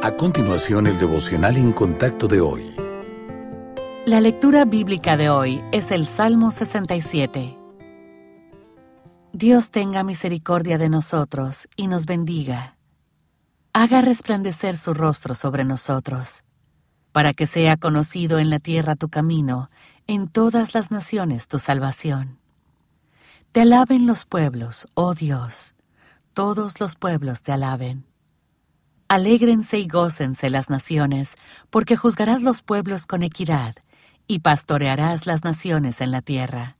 [0.00, 2.72] A continuación, el devocional en contacto de hoy.
[4.06, 7.58] La lectura bíblica de hoy es el Salmo 67.
[9.32, 12.76] Dios tenga misericordia de nosotros y nos bendiga.
[13.72, 16.44] Haga resplandecer su rostro sobre nosotros,
[17.10, 19.68] para que sea conocido en la tierra tu camino,
[20.06, 22.38] en todas las naciones tu salvación.
[23.50, 25.74] Te alaben los pueblos, oh Dios,
[26.34, 28.07] todos los pueblos te alaben.
[29.08, 31.36] Alégrense y gócense las naciones,
[31.70, 33.76] porque juzgarás los pueblos con equidad
[34.26, 36.76] y pastorearás las naciones en la tierra.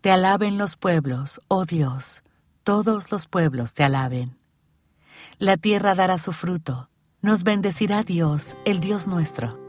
[0.00, 2.22] Te alaben los pueblos, oh Dios,
[2.62, 4.38] todos los pueblos te alaben.
[5.38, 6.88] La tierra dará su fruto,
[7.20, 9.60] nos bendecirá Dios, el Dios nuestro.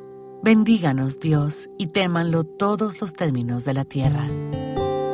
[0.41, 4.25] Bendíganos Dios y témanlo todos los términos de la tierra.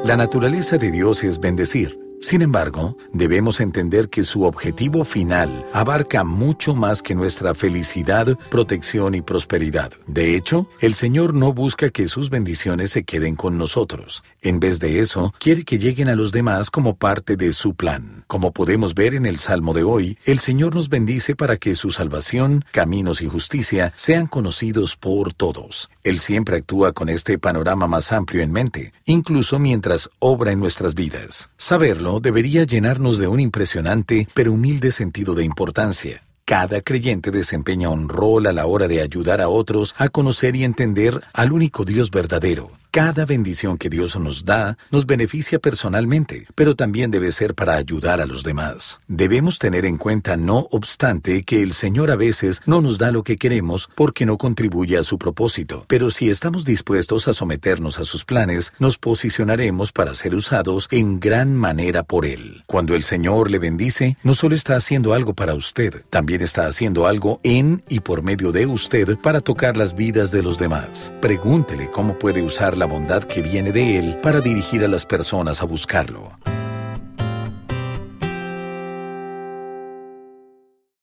[0.03, 1.99] La naturaleza de Dios es bendecir.
[2.21, 9.15] Sin embargo, debemos entender que su objetivo final abarca mucho más que nuestra felicidad, protección
[9.15, 9.91] y prosperidad.
[10.05, 14.23] De hecho, el Señor no busca que sus bendiciones se queden con nosotros.
[14.43, 18.23] En vez de eso, quiere que lleguen a los demás como parte de su plan.
[18.27, 21.89] Como podemos ver en el Salmo de hoy, el Señor nos bendice para que su
[21.89, 25.89] salvación, caminos y justicia sean conocidos por todos.
[26.03, 30.93] Él siempre actúa con este panorama más amplio en mente, incluso mientras obra en nuestras
[30.93, 31.49] vidas.
[31.57, 36.23] Saberlo debería llenarnos de un impresionante pero humilde sentido de importancia.
[36.45, 40.63] Cada creyente desempeña un rol a la hora de ayudar a otros a conocer y
[40.63, 46.75] entender al único Dios verdadero cada bendición que Dios nos da nos beneficia personalmente, pero
[46.75, 48.99] también debe ser para ayudar a los demás.
[49.07, 53.23] Debemos tener en cuenta, no obstante, que el Señor a veces no nos da lo
[53.23, 58.03] que queremos porque no contribuye a su propósito, pero si estamos dispuestos a someternos a
[58.03, 62.63] sus planes, nos posicionaremos para ser usados en gran manera por Él.
[62.65, 67.07] Cuando el Señor le bendice, no solo está haciendo algo para usted, también está haciendo
[67.07, 71.13] algo en y por medio de usted para tocar las vidas de los demás.
[71.21, 75.61] Pregúntele cómo puede usar la bondad que viene de Él para dirigir a las personas
[75.61, 76.31] a buscarlo.